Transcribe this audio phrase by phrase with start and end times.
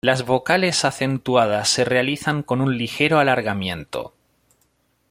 [0.03, 4.15] Las vocales acentuadas se realizan con un ligero alargamiento.